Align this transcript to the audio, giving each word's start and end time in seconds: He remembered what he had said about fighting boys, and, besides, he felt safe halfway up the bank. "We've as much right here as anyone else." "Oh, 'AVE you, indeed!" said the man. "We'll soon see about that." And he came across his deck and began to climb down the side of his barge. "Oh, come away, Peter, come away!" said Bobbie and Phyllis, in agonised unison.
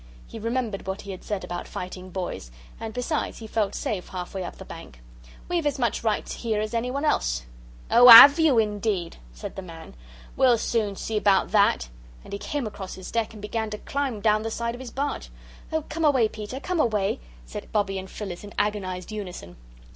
He 0.25 0.39
remembered 0.39 0.87
what 0.87 1.01
he 1.01 1.11
had 1.11 1.23
said 1.23 1.43
about 1.43 1.67
fighting 1.67 2.09
boys, 2.09 2.49
and, 2.79 2.91
besides, 2.91 3.37
he 3.37 3.45
felt 3.45 3.75
safe 3.75 4.07
halfway 4.09 4.43
up 4.43 4.55
the 4.55 4.65
bank. 4.65 4.99
"We've 5.47 5.67
as 5.67 5.77
much 5.77 6.03
right 6.03 6.27
here 6.27 6.59
as 6.59 6.73
anyone 6.73 7.05
else." 7.05 7.45
"Oh, 7.91 8.09
'AVE 8.09 8.39
you, 8.39 8.57
indeed!" 8.57 9.17
said 9.31 9.55
the 9.55 9.61
man. 9.61 9.93
"We'll 10.35 10.57
soon 10.57 10.95
see 10.95 11.17
about 11.17 11.51
that." 11.51 11.89
And 12.23 12.33
he 12.33 12.39
came 12.39 12.65
across 12.65 12.95
his 12.95 13.11
deck 13.11 13.33
and 13.33 13.43
began 13.43 13.69
to 13.69 13.77
climb 13.77 14.21
down 14.21 14.41
the 14.41 14.49
side 14.49 14.73
of 14.73 14.81
his 14.81 14.89
barge. 14.89 15.29
"Oh, 15.71 15.83
come 15.87 16.03
away, 16.03 16.27
Peter, 16.27 16.59
come 16.59 16.79
away!" 16.79 17.19
said 17.45 17.71
Bobbie 17.71 17.99
and 17.99 18.09
Phyllis, 18.09 18.43
in 18.43 18.55
agonised 18.57 19.11
unison. 19.11 19.55